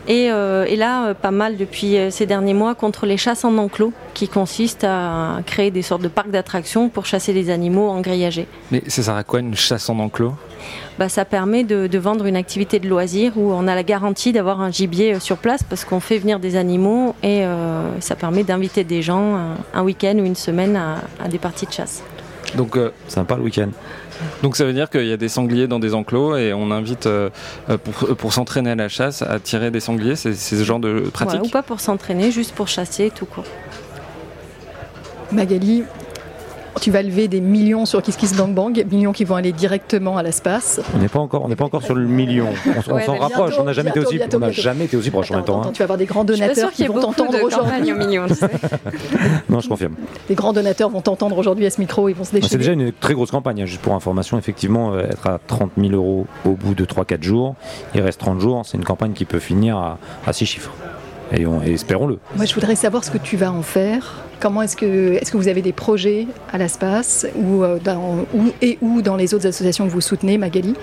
[0.07, 3.43] Et, euh, et là, euh, pas mal depuis euh, ces derniers mois, contre les chasses
[3.43, 7.89] en enclos, qui consistent à créer des sortes de parcs d'attractions pour chasser les animaux
[7.89, 8.47] en grillagé.
[8.71, 10.33] Mais ça sert à quoi une chasse en enclos?
[10.99, 14.31] Bah, ça permet de, de vendre une activité de loisir où on a la garantie
[14.31, 18.43] d'avoir un gibier sur place parce qu'on fait venir des animaux et euh, ça permet
[18.43, 22.03] d'inviter des gens un, un week-end ou une semaine à, à des parties de chasse.
[22.55, 23.69] Donc, euh, Sympa le week-end.
[24.43, 27.05] Donc ça veut dire qu'il y a des sangliers dans des enclos et on invite
[27.05, 27.29] euh,
[27.69, 30.15] euh, pour, pour s'entraîner à la chasse à tirer des sangliers.
[30.15, 33.45] C'est ce genre de pratique Voilà, ou pas pour s'entraîner, juste pour chasser tout court.
[35.31, 35.83] Magali,
[36.81, 40.17] tu vas lever des millions sur Kiss Kiss Bang Bang, millions qui vont aller directement
[40.17, 40.81] à l'espace.
[40.95, 42.47] On n'est pas encore, on n'est pas encore sur le million.
[42.89, 43.49] On, Ouais, s'en rapproche.
[43.49, 45.59] bientôt, on n'a jamais été aussi, bientôt, on jamais été aussi proche en même temps.
[45.61, 45.73] Attends, hein.
[45.73, 47.71] tu vas avoir des grands donateurs qui vont t'entendre aujourd'hui.
[47.71, 48.27] campagnes au million.
[48.27, 48.47] tu sais.
[49.49, 49.95] Non, je confirme.
[50.27, 52.57] Des grands donateurs vont t'entendre aujourd'hui à ce micro, ils vont se C'est déchirer.
[52.57, 54.37] déjà une très grosse campagne, hein, juste pour information.
[54.37, 57.55] Effectivement, euh, être à 30 000 euros au bout de 3-4 jours,
[57.93, 60.71] il reste 30 jours, c'est une campagne qui peut finir à, à 6 chiffres.
[61.31, 62.19] Et, on- et espérons-le.
[62.35, 64.23] Moi, je voudrais savoir ce que tu vas en faire.
[64.39, 68.51] Comment est-ce que, est-ce que vous avez des projets à l'espace ou, euh, dans, ou-
[68.61, 70.75] et ou dans les autres associations que vous soutenez, Magali,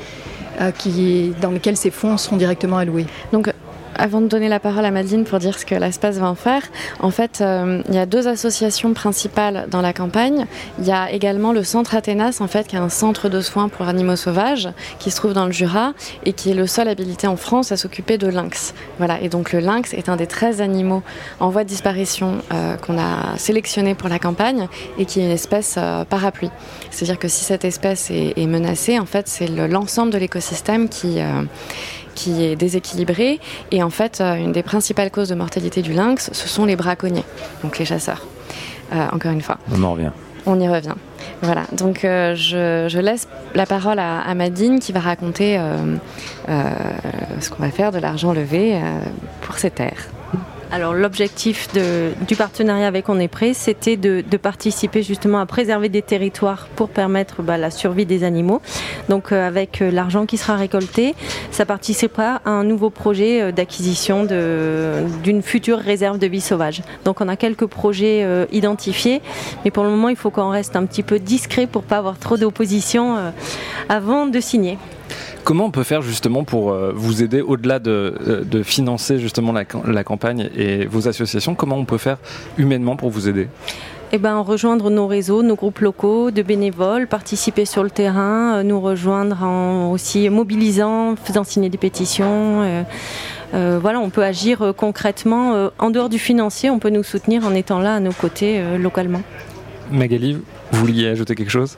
[0.61, 3.07] euh, qui, dans lesquelles ces fonds seront directement alloués?
[3.33, 3.53] Donc,
[3.97, 6.63] avant de donner la parole à Madeleine pour dire ce que l'espace va en faire,
[7.01, 10.47] en fait, euh, il y a deux associations principales dans la campagne.
[10.79, 13.69] Il y a également le Centre Athénas, en fait, qui est un centre de soins
[13.69, 15.93] pour animaux sauvages, qui se trouve dans le Jura
[16.25, 18.75] et qui est le seul habilité en France à s'occuper de lynx.
[18.99, 19.21] Voilà.
[19.21, 21.03] Et donc, le lynx est un des 13 animaux
[21.41, 25.31] en voie de disparition euh, qu'on a sélectionné pour la campagne et qui est une
[25.31, 26.51] espèce euh, parapluie.
[26.91, 31.19] C'est-à-dire que si cette espèce est, menacée, en fait, c'est le- l'ensemble de l'écosystème qui
[32.15, 33.41] qui est déséquilibré.
[33.71, 36.77] Et en fait, euh, une des principales causes de mortalité du lynx, ce sont les
[36.77, 37.25] braconniers,
[37.63, 38.27] donc les chasseurs.
[38.93, 40.11] Euh, encore une fois, On en revient.
[40.47, 40.95] on y revient.
[41.41, 45.97] Voilà, donc euh, je, je laisse la parole à, à Madine qui va raconter euh,
[47.41, 48.79] ce qu'on va faire de l'argent levé
[49.43, 50.09] pour ces terres.
[50.73, 56.01] Alors l'objectif du partenariat avec On est prêt, c'était de, participer justement à préserver des
[56.01, 58.63] territoires pour permettre bah, la survie des animaux.
[59.11, 61.15] Donc euh, avec euh, l'argent qui sera récolté,
[61.51, 64.27] ça participera à un nouveau projet euh, d'acquisition
[65.23, 66.81] d'une future réserve de vie sauvage.
[67.05, 69.21] Donc on a quelques projets identifiés,
[69.65, 72.19] mais pour le moment il faut qu'on reste un petit peu discret pour pas avoir
[72.19, 73.17] trop d'opposition
[73.91, 74.79] avant de signer.
[75.45, 79.53] Comment on peut faire justement pour euh, vous aider au-delà de, euh, de financer justement
[79.53, 82.19] la, cam- la campagne et vos associations Comment on peut faire
[82.59, 83.49] humainement pour vous aider?
[84.13, 88.63] Eh ben, rejoindre nos réseaux, nos groupes locaux de bénévoles, participer sur le terrain, euh,
[88.63, 92.63] nous rejoindre en aussi mobilisant, faisant signer des pétitions.
[92.63, 92.83] euh,
[93.55, 95.55] euh, voilà, on peut agir concrètement.
[95.55, 98.61] euh, en dehors du financier, on peut nous soutenir en étant là à nos côtés
[98.61, 99.23] euh, localement.
[99.91, 101.77] Magali, vous vouliez ajouter quelque chose?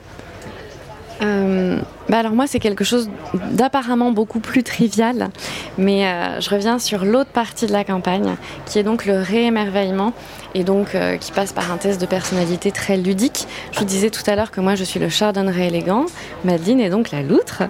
[1.21, 3.09] Euh, bah alors moi c'est quelque chose
[3.51, 5.29] d'apparemment beaucoup plus trivial,
[5.77, 10.13] mais euh, je reviens sur l'autre partie de la campagne, qui est donc le réémerveillement,
[10.53, 13.47] et donc euh, qui passe par un test de personnalité très ludique.
[13.71, 16.05] Je vous disais tout à l'heure que moi je suis le chardonneret élégant,
[16.43, 17.63] Madeleine est donc la loutre.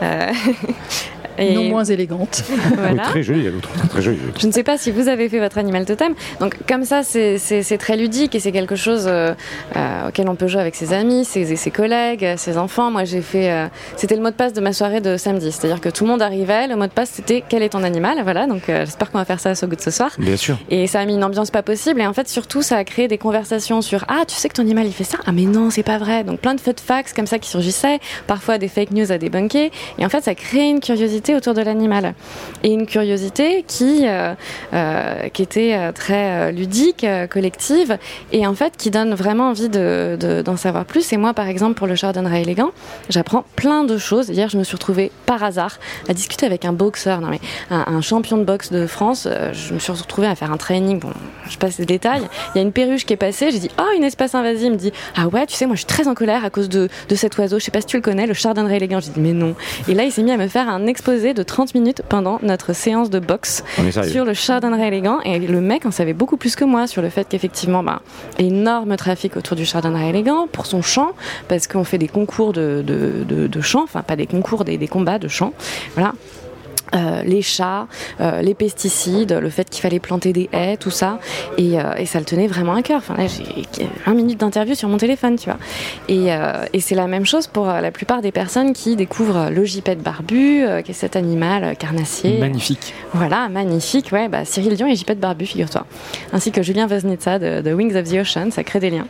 [1.38, 2.42] Et Non moins élégante.
[2.76, 2.92] voilà.
[2.92, 4.18] Oui, très joli, l'autre, très, très joli.
[4.38, 6.14] Je ne sais pas si vous avez fait votre animal totem.
[6.40, 7.38] Donc comme ça, c'est-
[7.78, 9.32] très ludique et c'est quelque chose euh,
[9.76, 12.90] euh, auquel on peut jouer avec ses amis, ses, ses collègues, ses enfants.
[12.90, 13.50] Moi, j'ai fait...
[13.50, 13.66] euh,
[13.96, 15.50] c'était le mot de passe de ma soirée de samedi.
[15.52, 18.18] C'est-à-dire que tout le monde arrivait, le mot de passe, c'était quel est ton animal?
[18.22, 20.10] Voilà, donc euh, j'espère qu'on va faire ça au goût de ce soir.
[20.18, 20.58] Bien sûr.
[20.70, 22.00] Et ça a mis une ambiance pas possible.
[22.00, 24.62] Et en fait, surtout, ça a créé des conversations sur Ah, tu sais que ton
[24.62, 25.18] animal il fait ça?
[25.26, 26.24] Ah, mais non, c'est pas vrai.
[26.24, 29.18] Donc plein de feux de fax comme ça qui surgissaient, parfois des fake news à
[29.18, 29.70] débunker.
[29.98, 32.14] Et en fait, ça crée une curiosité autour de l'animal.
[32.62, 34.34] Et une curiosité qui, euh,
[34.74, 37.98] euh, qui était euh, très ludique, collective,
[38.32, 41.12] et en fait qui donne vraiment envie d'en de, d'en savoir plus.
[41.12, 42.70] Et moi, par exemple, pour le Chardonnay élégant,
[43.08, 44.28] j'apprends plein de choses.
[44.28, 48.00] Hier, je me suis retrouvée par hasard à discuter avec un boxeur, non mais un,
[48.00, 49.28] champion de boxe de France.
[49.52, 50.98] Je me suis retrouvée à faire un training.
[50.98, 51.12] Bon,
[51.48, 52.22] je passe les détails.
[52.54, 53.50] Il y a une perruche qui est passée.
[53.50, 54.66] J'ai dit, oh, une espèce invasive.
[54.66, 56.68] Il me dit, ah ouais, tu sais, moi, je suis très en colère à cause
[56.68, 57.58] de, de cet oiseau.
[57.58, 59.00] Je sais pas si tu le connais, le Chardonnay élégant.
[59.00, 59.54] J'ai dit, mais non.
[59.88, 62.72] Et là, il s'est mis à me faire un exposé de 30 minutes pendant notre
[62.72, 63.62] séance de boxe
[64.10, 65.20] sur le Chardonnay élégant.
[65.20, 68.00] Et le mec en savait beaucoup plus que moi sur le fait qu'effectivement, bah,
[68.38, 71.10] énorme trafic autour du Chardonnay élégant pour son chant,
[71.48, 74.78] parce qu'on fait des concours de, de, de, de chant, enfin pas des concours, des,
[74.78, 75.52] des combats de chant.
[75.94, 76.12] Voilà.
[76.94, 77.86] Euh, les chats,
[78.20, 81.18] euh, les pesticides, le fait qu'il fallait planter des haies, tout ça,
[81.56, 82.98] et, euh, et, ça le tenait vraiment à cœur.
[82.98, 85.58] Enfin là, j'ai 20 minutes d'interview sur mon téléphone, tu vois.
[86.08, 89.64] Et, euh, et c'est la même chose pour la plupart des personnes qui découvrent le
[89.64, 92.38] gypète barbu, qui est cet animal carnassier.
[92.38, 92.92] Magnifique.
[93.14, 94.10] Voilà, magnifique.
[94.12, 95.86] Ouais, bah, Cyril Dion et gypète barbu, figure-toi.
[96.32, 99.06] Ainsi que Julien Voznitsa de, de, Wings of the Ocean, ça crée des liens.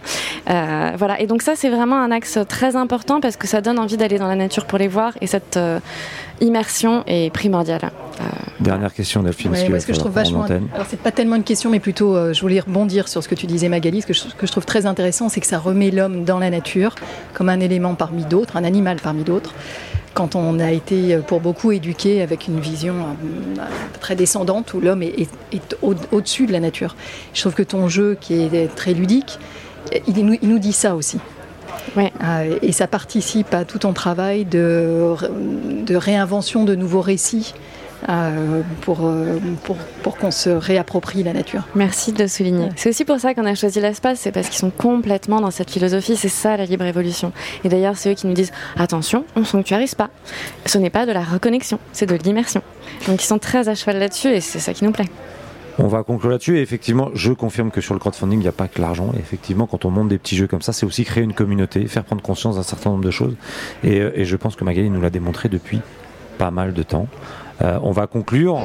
[0.46, 1.20] voilà.
[1.20, 4.18] Et donc ça, c'est vraiment un axe très important parce que ça donne envie d'aller
[4.18, 5.58] dans la nature pour les voir et cette
[6.42, 7.90] immersion est primordiale.
[8.20, 8.24] Euh,
[8.60, 9.52] Dernière question, Delphine.
[9.52, 10.42] Ouais, ce que je trouve vachement.
[10.44, 13.34] Alors, c'est pas tellement une question, mais plutôt, euh, je voulais rebondir sur ce que
[13.34, 14.02] tu disais, Magali.
[14.02, 16.50] Ce que je, que je trouve très intéressant, c'est que ça remet l'homme dans la
[16.50, 16.94] nature
[17.32, 19.54] comme un élément parmi d'autres, un animal parmi d'autres.
[20.14, 23.62] Quand on a été, pour beaucoup, éduqué avec une vision euh,
[24.00, 26.96] très descendante où l'homme est, est, est au-dessus au de la nature.
[27.32, 29.38] Je trouve que ton jeu, qui est très ludique,
[30.06, 31.18] il nous, il nous dit ça aussi.
[31.96, 35.14] Euh, et ça participe à tout ton travail de,
[35.86, 37.54] de réinvention de nouveaux récits.
[38.08, 39.08] Euh, pour,
[39.62, 41.68] pour, pour qu'on se réapproprie la nature.
[41.76, 42.68] Merci de le souligner.
[42.74, 45.70] C'est aussi pour ça qu'on a choisi l'espace, c'est parce qu'ils sont complètement dans cette
[45.70, 47.30] philosophie, c'est ça la libre évolution.
[47.62, 50.10] Et d'ailleurs, c'est eux qui nous disent attention, on sanctuarise pas.
[50.66, 52.62] Ce n'est pas de la reconnexion, c'est de l'immersion.
[53.06, 55.08] Donc ils sont très à cheval là-dessus et c'est ça qui nous plaît.
[55.78, 56.58] On va conclure là-dessus.
[56.58, 59.12] Et effectivement, je confirme que sur le crowdfunding, il n'y a pas que l'argent.
[59.16, 61.86] Et effectivement, quand on monte des petits jeux comme ça, c'est aussi créer une communauté,
[61.86, 63.34] faire prendre conscience d'un certain nombre de choses.
[63.84, 65.80] Et, et, je pense que Magali nous l'a démontré depuis
[66.38, 67.08] pas mal de temps.
[67.62, 68.60] Euh, on va conclure.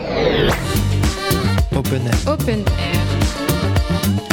[1.75, 2.33] Open Air.
[2.33, 4.26] Open Air.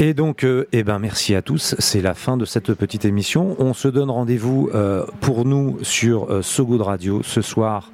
[0.00, 1.74] Et donc, euh, eh ben, merci à tous.
[1.80, 3.56] C'est la fin de cette petite émission.
[3.58, 7.90] On se donne rendez-vous euh, pour nous sur euh, So Good Radio ce soir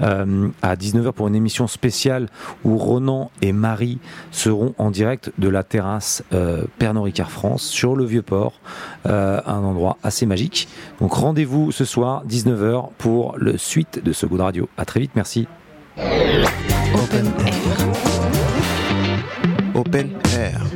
[0.00, 2.28] euh, à 19h pour une émission spéciale
[2.62, 3.98] où Ronan et Marie
[4.30, 6.22] seront en direct de la terrasse
[6.78, 8.60] Pernod Ricard France sur le Vieux-Port,
[9.04, 10.68] un endroit assez magique.
[11.00, 14.68] Donc rendez-vous ce soir 19h pour le suite de So Good Radio.
[14.76, 15.48] À très vite, merci.
[15.96, 17.88] Open Air.
[19.74, 20.67] Open Air.